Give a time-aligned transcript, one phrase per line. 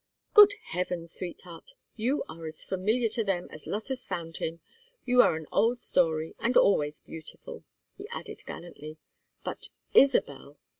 [0.33, 4.59] "Good heavens, sweetheart, you are as familiar to them as Lotta's fountain.
[5.05, 8.97] You are an old story and always beautiful," he added, gallantly.
[9.43, 10.57] "But Isabel!